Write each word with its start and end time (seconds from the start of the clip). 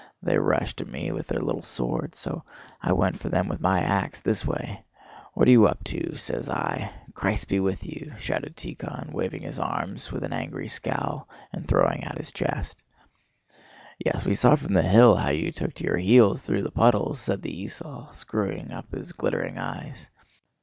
They 0.23 0.39
rushed 0.39 0.81
at 0.81 0.87
me 0.87 1.11
with 1.11 1.27
their 1.27 1.43
little 1.43 1.61
swords. 1.61 2.17
So 2.17 2.41
I 2.81 2.91
went 2.91 3.19
for 3.19 3.29
them 3.29 3.47
with 3.47 3.61
my 3.61 3.81
ax, 3.81 4.19
this 4.19 4.43
way: 4.43 4.83
'What 5.35 5.47
are 5.47 5.51
you 5.51 5.67
up 5.67 5.83
to?' 5.83 6.15
says 6.15 6.49
I. 6.49 6.91
'Christ 7.13 7.49
be 7.49 7.59
with 7.59 7.85
you!'" 7.85 8.11
shouted 8.17 8.55
Tíkhon, 8.55 9.11
waving 9.13 9.43
his 9.43 9.59
arms 9.59 10.11
with 10.11 10.23
an 10.23 10.33
angry 10.33 10.67
scowl 10.67 11.29
and 11.53 11.67
throwing 11.67 12.03
out 12.03 12.17
his 12.17 12.31
chest. 12.31 12.81
"Yes, 14.03 14.25
we 14.25 14.33
saw 14.33 14.55
from 14.55 14.73
the 14.73 14.81
hill 14.81 15.17
how 15.17 15.29
you 15.29 15.51
took 15.51 15.75
to 15.75 15.83
your 15.83 15.97
heels 15.97 16.41
through 16.41 16.63
the 16.63 16.71
puddles!" 16.71 17.19
said 17.19 17.43
the 17.43 17.63
esaul, 17.65 18.11
screwing 18.11 18.71
up 18.71 18.91
his 18.91 19.11
glittering 19.13 19.59
eyes. 19.59 20.09